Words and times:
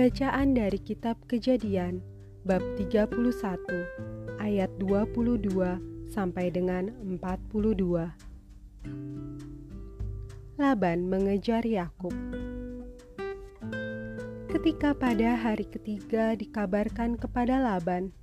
Bacaan 0.00 0.56
dari 0.56 0.80
kitab 0.80 1.20
Kejadian 1.28 2.00
bab 2.48 2.64
31 2.80 3.20
ayat 4.40 4.72
22 4.80 5.44
sampai 6.08 6.48
dengan 6.48 6.88
42. 7.04 8.08
Laban 10.56 11.04
mengejar 11.04 11.68
Yakub. 11.68 12.16
Ketika 14.48 14.96
pada 14.96 15.36
hari 15.36 15.68
ketiga 15.68 16.32
dikabarkan 16.32 17.20
kepada 17.20 17.60
Laban 17.60 18.16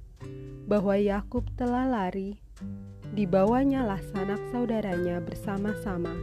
bahwa 0.66 0.98
Yakub 0.98 1.46
telah 1.62 1.86
lari, 1.86 2.42
dibawanyalah 3.14 4.02
sanak 4.18 4.42
saudaranya 4.50 5.22
bersama-sama. 5.22 6.18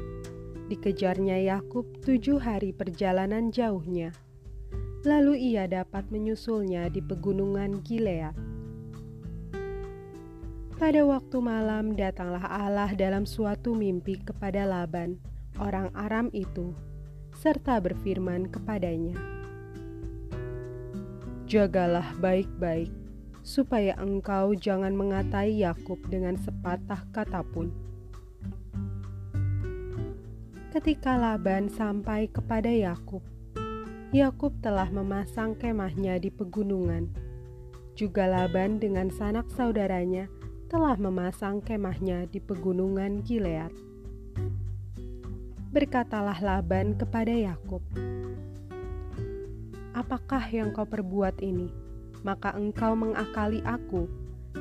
Dikejarnya 0.67 1.47
Yakub 1.47 1.87
tujuh 2.03 2.43
hari 2.43 2.75
perjalanan 2.75 3.55
jauhnya 3.55 4.11
lalu 5.05 5.53
ia 5.53 5.69
dapat 5.69 6.09
menyusulnya 6.09 6.89
di 6.89 7.05
pegunungan 7.05 7.85
Gilead. 7.85 8.33
Pada 10.75 11.07
waktu 11.07 11.39
malam 11.39 11.95
datanglah 11.95 12.43
Allah 12.49 12.91
dalam 12.97 13.29
suatu 13.29 13.77
mimpi 13.77 14.19
kepada 14.19 14.65
Laban, 14.65 15.21
orang 15.61 15.93
Aram 15.95 16.33
itu, 16.35 16.75
serta 17.37 17.79
berfirman 17.79 18.51
kepadanya, 18.51 19.15
Jagalah 21.45 22.17
baik-baik, 22.19 22.91
supaya 23.45 23.95
engkau 24.01 24.57
jangan 24.57 24.97
mengatai 24.97 25.53
Yakub 25.63 26.01
dengan 26.09 26.41
sepatah 26.41 27.05
kata 27.13 27.45
pun. 27.45 27.69
Ketika 30.75 31.15
Laban 31.15 31.71
sampai 31.71 32.27
kepada 32.27 32.73
Yakub, 32.73 33.23
Yakub 34.15 34.55
telah 34.63 34.87
memasang 34.95 35.59
kemahnya 35.59 36.23
di 36.23 36.31
pegunungan. 36.31 37.11
Juga 37.99 38.31
Laban 38.31 38.79
dengan 38.79 39.11
sanak 39.11 39.51
saudaranya 39.51 40.31
telah 40.71 40.95
memasang 40.95 41.59
kemahnya 41.59 42.31
di 42.31 42.39
pegunungan 42.39 43.27
Gilead. 43.27 43.75
Berkatalah 45.75 46.39
Laban 46.39 46.95
kepada 46.95 47.35
Yakub, 47.35 47.83
"Apakah 49.99 50.47
yang 50.47 50.71
kau 50.71 50.87
perbuat 50.87 51.43
ini? 51.43 51.75
Maka 52.23 52.55
engkau 52.55 52.95
mengakali 52.95 53.67
aku 53.67 54.07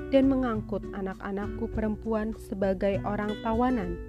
dan 0.09 0.33
mengangkut 0.33 0.81
anak-anakku 0.97 1.69
perempuan 1.69 2.33
sebagai 2.41 2.97
orang 3.05 3.37
tawanan. 3.45 4.01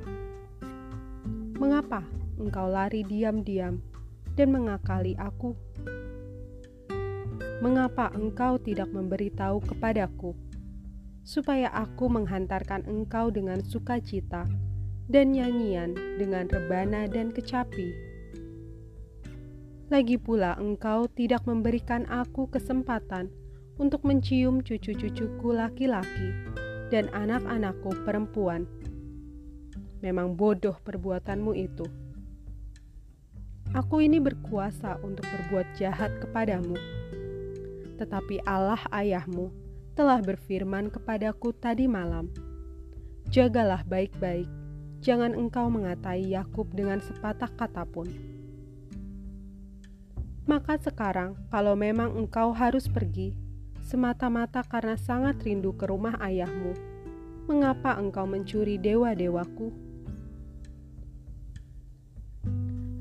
Mengapa 1.60 2.00
engkau 2.40 2.64
lari 2.64 3.04
diam-diam?" 3.04 3.92
Dan 4.34 4.54
mengakali 4.54 5.14
aku. 5.18 5.54
Mengapa 7.62 8.12
engkau 8.12 8.60
tidak 8.60 8.90
memberitahu 8.92 9.62
kepadaku, 9.64 10.36
supaya 11.24 11.72
aku 11.72 12.12
menghantarkan 12.12 12.84
engkau 12.84 13.32
dengan 13.32 13.64
sukacita 13.64 14.44
dan 15.08 15.32
nyanyian 15.32 15.96
dengan 16.20 16.50
rebana 16.50 17.08
dan 17.08 17.32
kecapi? 17.32 18.14
Lagi 19.88 20.16
pula 20.20 20.58
engkau 20.60 21.08
tidak 21.08 21.46
memberikan 21.48 22.04
aku 22.10 22.50
kesempatan 22.50 23.30
untuk 23.78 24.02
mencium 24.04 24.60
cucu-cucuku 24.60 25.54
laki-laki 25.54 26.30
dan 26.92 27.08
anak-anakku 27.12 27.92
perempuan. 28.04 28.68
Memang 30.04 30.36
bodoh 30.36 30.76
perbuatanmu 30.84 31.52
itu. 31.56 32.03
Aku 33.74 33.98
ini 33.98 34.22
berkuasa 34.22 35.02
untuk 35.02 35.26
berbuat 35.26 35.74
jahat 35.74 36.14
kepadamu. 36.22 36.78
Tetapi 37.98 38.46
Allah 38.46 38.78
ayahmu 38.94 39.50
telah 39.98 40.22
berfirman 40.22 40.94
kepadaku 40.94 41.50
tadi 41.50 41.90
malam, 41.90 42.30
Jagalah 43.34 43.82
baik-baik, 43.82 44.46
jangan 45.02 45.34
engkau 45.34 45.66
mengatai 45.74 46.22
Yakub 46.22 46.70
dengan 46.70 47.02
sepatah 47.02 47.50
kata 47.50 47.82
pun. 47.82 48.06
Maka 50.46 50.78
sekarang, 50.78 51.34
kalau 51.50 51.74
memang 51.74 52.14
engkau 52.14 52.54
harus 52.54 52.86
pergi, 52.86 53.34
semata-mata 53.82 54.62
karena 54.62 54.94
sangat 54.94 55.42
rindu 55.42 55.74
ke 55.74 55.90
rumah 55.90 56.14
ayahmu, 56.22 56.78
mengapa 57.50 57.98
engkau 57.98 58.22
mencuri 58.22 58.78
dewa-dewaku? 58.78 59.83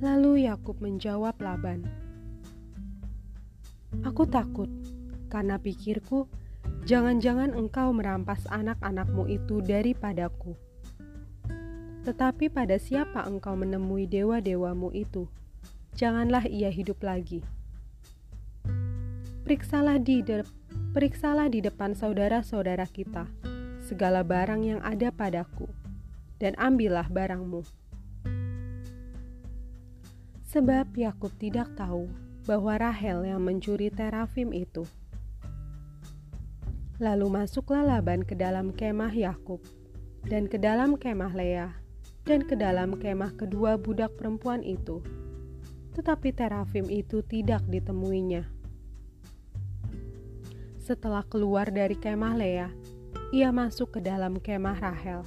Lalu 0.03 0.51
Yakub 0.51 0.83
menjawab 0.83 1.39
Laban, 1.39 1.87
"Aku 4.03 4.27
takut 4.27 4.67
karena 5.31 5.55
pikirku, 5.55 6.27
jangan-jangan 6.83 7.55
engkau 7.55 7.95
merampas 7.95 8.43
anak-anakmu 8.51 9.31
itu 9.31 9.63
daripadaku. 9.63 10.59
Tetapi 12.03 12.51
pada 12.51 12.75
siapa 12.75 13.23
engkau 13.23 13.55
menemui 13.55 14.03
dewa-dewamu 14.03 14.91
itu? 14.91 15.31
Janganlah 15.95 16.51
ia 16.51 16.67
hidup 16.67 16.99
lagi. 16.99 17.39
Periksalah 19.47 20.03
di 20.03 20.19
de 20.19 20.43
periksalah 20.91 21.47
di 21.47 21.63
depan 21.63 21.95
saudara-saudara 21.95 22.91
kita 22.91 23.23
segala 23.79 24.19
barang 24.19 24.67
yang 24.67 24.83
ada 24.83 25.15
padaku, 25.15 25.71
dan 26.43 26.59
ambillah 26.59 27.07
barangmu." 27.07 27.82
Sebab 30.53 30.93
Yakub 30.93 31.33
tidak 31.41 31.73
tahu 31.73 32.05
bahwa 32.45 32.77
Rahel 32.77 33.25
yang 33.25 33.41
mencuri 33.41 33.89
terafim 33.89 34.53
itu. 34.53 34.85
Lalu 37.01 37.41
masuklah 37.41 37.81
Laban 37.81 38.21
ke 38.21 38.37
dalam 38.37 38.69
kemah 38.69 39.17
Yakub 39.17 39.57
dan 40.29 40.45
ke 40.45 40.61
dalam 40.61 40.93
kemah 40.93 41.33
Leah 41.33 41.73
dan 42.29 42.45
ke 42.45 42.53
dalam 42.53 43.01
kemah 43.01 43.33
kedua 43.33 43.81
budak 43.81 44.13
perempuan 44.13 44.61
itu. 44.61 45.01
Tetapi 45.97 46.29
terafim 46.37 46.85
itu 46.85 47.25
tidak 47.25 47.65
ditemuinya. 47.65 48.45
Setelah 50.77 51.25
keluar 51.25 51.73
dari 51.73 51.97
kemah 51.97 52.37
Leah, 52.37 52.69
ia 53.33 53.49
masuk 53.49 53.97
ke 53.97 53.99
dalam 54.05 54.37
kemah 54.37 54.77
Rahel 54.77 55.25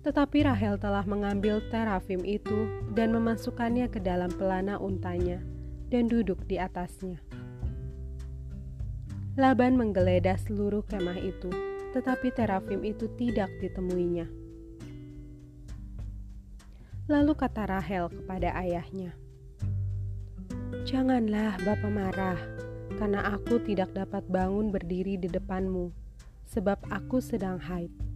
tetapi 0.00 0.48
Rahel 0.48 0.80
telah 0.80 1.04
mengambil 1.04 1.60
terafim 1.68 2.24
itu 2.24 2.64
dan 2.96 3.12
memasukkannya 3.12 3.92
ke 3.92 4.00
dalam 4.00 4.32
pelana 4.32 4.80
untanya 4.80 5.44
dan 5.92 6.08
duduk 6.08 6.40
di 6.48 6.56
atasnya. 6.56 7.20
Laban 9.36 9.76
menggeledah 9.76 10.40
seluruh 10.40 10.82
kemah 10.88 11.20
itu, 11.20 11.52
tetapi 11.92 12.32
terafim 12.32 12.80
itu 12.82 13.06
tidak 13.20 13.52
ditemuinya. 13.60 14.26
Lalu 17.10 17.32
kata 17.34 17.66
Rahel 17.66 18.06
kepada 18.08 18.54
ayahnya, 18.62 19.12
"Janganlah 20.86 21.60
Bapa 21.62 21.88
marah, 21.90 22.40
karena 22.96 23.34
aku 23.34 23.58
tidak 23.66 23.92
dapat 23.92 24.22
bangun 24.30 24.70
berdiri 24.70 25.18
di 25.18 25.28
depanmu, 25.28 25.92
sebab 26.46 26.78
aku 26.88 27.18
sedang 27.18 27.58
haid." 27.58 28.09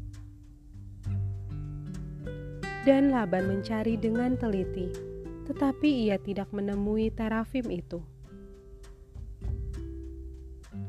Dan 2.84 3.08
Laban 3.08 3.48
mencari 3.48 3.96
dengan 3.96 4.36
teliti, 4.36 4.92
tetapi 5.48 6.04
ia 6.04 6.20
tidak 6.20 6.52
menemui 6.52 7.08
terafim 7.08 7.64
itu. 7.72 8.04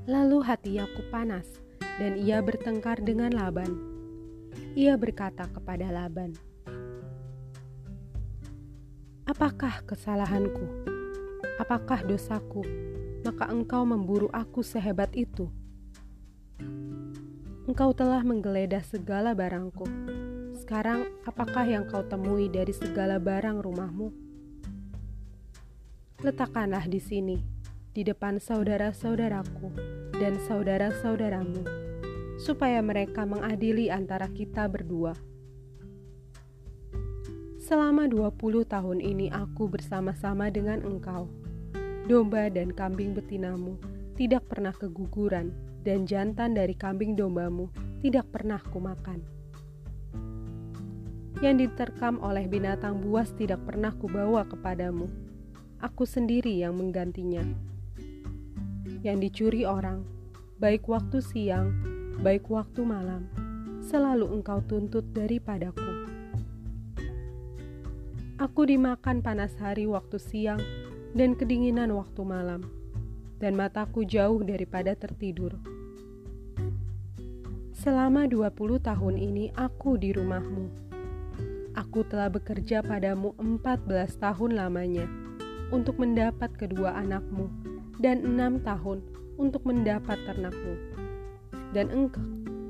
Lalu 0.04 0.44
hati 0.44 0.76
Yakub 0.76 1.08
panas, 1.08 1.48
dan 1.96 2.20
ia 2.20 2.44
bertengkar 2.44 3.00
dengan 3.00 3.32
Laban. 3.32 3.72
Ia 4.76 5.00
berkata 5.00 5.48
kepada 5.48 5.88
Laban, 5.88 6.36
"Apakah 9.24 9.80
kesalahanku? 9.88 10.68
Apakah 11.64 12.04
dosaku? 12.04 12.68
Maka 13.24 13.48
engkau 13.48 13.88
memburu 13.88 14.28
aku 14.36 14.68
sehebat 14.68 15.16
itu. 15.16 15.48
Engkau 17.72 17.96
telah 17.96 18.20
menggeledah 18.20 18.84
segala 18.84 19.32
barangku." 19.32 20.15
Sekarang, 20.66 21.06
apakah 21.30 21.62
yang 21.70 21.86
kau 21.86 22.02
temui 22.02 22.50
dari 22.50 22.74
segala 22.74 23.22
barang 23.22 23.62
rumahmu? 23.62 24.10
Letakkanlah 26.26 26.90
di 26.90 26.98
sini, 26.98 27.38
di 27.94 28.02
depan 28.02 28.42
saudara-saudaraku 28.42 29.70
dan 30.18 30.42
saudara-saudaramu, 30.50 31.62
supaya 32.42 32.82
mereka 32.82 33.30
mengadili 33.30 33.94
antara 33.94 34.26
kita 34.26 34.66
berdua. 34.66 35.14
Selama 37.62 38.10
20 38.10 38.66
tahun 38.66 39.06
ini 39.06 39.30
aku 39.30 39.70
bersama-sama 39.70 40.50
dengan 40.50 40.82
engkau. 40.82 41.30
Domba 42.10 42.50
dan 42.50 42.74
kambing 42.74 43.14
betinamu 43.14 43.78
tidak 44.18 44.50
pernah 44.50 44.74
keguguran, 44.74 45.54
dan 45.86 46.10
jantan 46.10 46.58
dari 46.58 46.74
kambing 46.74 47.14
dombamu 47.14 47.70
tidak 48.02 48.34
pernah 48.34 48.58
kumakan 48.74 49.36
yang 51.44 51.60
diterkam 51.60 52.22
oleh 52.24 52.48
binatang 52.48 53.04
buas 53.04 53.36
tidak 53.36 53.60
pernah 53.68 53.92
kubawa 53.92 54.48
kepadamu. 54.48 55.12
Aku 55.84 56.08
sendiri 56.08 56.56
yang 56.56 56.80
menggantinya. 56.80 57.44
yang 59.06 59.22
dicuri 59.22 59.70
orang, 59.70 60.02
baik 60.58 60.90
waktu 60.90 61.22
siang, 61.22 61.70
baik 62.26 62.50
waktu 62.50 62.82
malam, 62.82 63.30
selalu 63.86 64.34
engkau 64.34 64.66
tuntut 64.66 65.06
daripadaku. 65.14 66.10
Aku 68.42 68.66
dimakan 68.66 69.22
panas 69.22 69.54
hari 69.62 69.86
waktu 69.86 70.18
siang 70.18 70.58
dan 71.14 71.38
kedinginan 71.38 71.94
waktu 71.94 72.26
malam, 72.26 72.66
dan 73.38 73.54
mataku 73.54 74.02
jauh 74.10 74.42
daripada 74.42 74.98
tertidur. 74.98 75.54
Selama 77.78 78.26
20 78.26 78.82
tahun 78.82 79.16
ini 79.22 79.54
aku 79.54 80.02
di 80.02 80.18
rumahmu. 80.18 80.85
Aku 81.76 82.08
telah 82.08 82.32
bekerja 82.32 82.80
padamu 82.80 83.36
14 83.36 84.16
tahun 84.16 84.56
lamanya 84.56 85.12
untuk 85.76 86.00
mendapat 86.00 86.56
kedua 86.56 86.96
anakmu 86.96 87.52
dan 88.00 88.24
enam 88.24 88.64
tahun 88.64 89.04
untuk 89.36 89.68
mendapat 89.68 90.16
ternakmu. 90.24 90.76
Dan 91.76 91.92
engkau, 91.92 92.24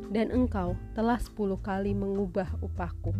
dan 0.09 0.33
engkau 0.33 0.73
telah 0.97 1.21
sepuluh 1.21 1.61
kali 1.61 1.93
mengubah 1.93 2.49
upahku. 2.65 3.13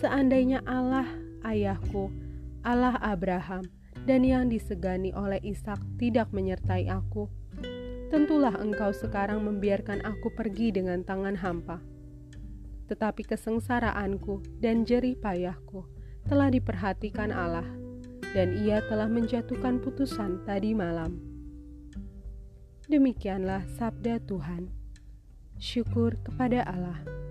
Seandainya 0.00 0.64
Allah 0.64 1.04
ayahku, 1.44 2.08
Allah 2.64 2.96
Abraham, 3.04 3.68
dan 4.08 4.24
yang 4.24 4.48
disegani 4.48 5.12
oleh 5.12 5.44
Ishak 5.44 5.80
tidak 6.00 6.32
menyertai 6.32 6.88
aku, 6.88 7.28
tentulah 8.08 8.56
engkau 8.56 8.96
sekarang 8.96 9.44
membiarkan 9.44 10.00
aku 10.00 10.32
pergi 10.32 10.72
dengan 10.72 11.04
tangan 11.04 11.36
hampa. 11.36 11.93
Tetapi 12.90 13.24
kesengsaraanku 13.24 14.60
dan 14.60 14.84
jerih 14.84 15.16
payahku 15.16 15.88
telah 16.28 16.52
diperhatikan 16.52 17.32
Allah 17.32 17.66
dan 18.34 18.52
ia 18.60 18.82
telah 18.90 19.06
menjatuhkan 19.06 19.78
putusan 19.80 20.42
tadi 20.42 20.74
malam. 20.74 21.20
Demikianlah 22.90 23.64
sabda 23.80 24.20
Tuhan. 24.28 24.68
Syukur 25.56 26.20
kepada 26.20 26.66
Allah. 26.68 27.23